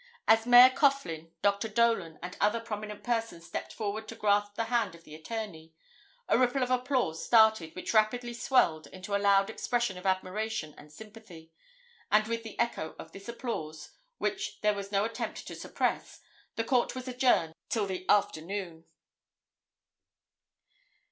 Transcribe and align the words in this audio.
As 0.27 0.47
Mayor 0.47 0.71
Coughlin, 0.71 1.31
Dr. 1.43 1.67
Dolan 1.67 2.17
and 2.23 2.35
other 2.41 2.59
prominent 2.59 3.03
persons 3.03 3.45
stepped 3.45 3.71
forward 3.71 4.07
to 4.07 4.15
grasp 4.15 4.55
the 4.55 4.63
hand 4.63 4.95
of 4.95 5.03
the 5.03 5.13
attorney, 5.13 5.75
a 6.27 6.39
ripple 6.39 6.63
of 6.63 6.71
applause 6.71 7.23
started, 7.23 7.75
which 7.75 7.93
rapidly 7.93 8.33
swelled 8.33 8.87
into 8.87 9.15
a 9.15 9.21
loud 9.21 9.47
expression 9.51 9.99
of 9.99 10.07
admiration 10.07 10.73
and 10.75 10.91
sympathy, 10.91 11.51
and 12.11 12.27
with 12.27 12.41
the 12.41 12.57
echo 12.59 12.95
of 12.97 13.11
this 13.11 13.29
applause, 13.29 13.91
which 14.17 14.59
there 14.61 14.73
was 14.73 14.91
no 14.91 15.05
attempt 15.05 15.45
to 15.45 15.53
suppress, 15.53 16.19
the 16.55 16.63
Court 16.63 16.95
was 16.95 17.07
adjourned 17.07 17.53
till 17.69 17.85
the 17.85 18.03
afternoon. 18.09 18.85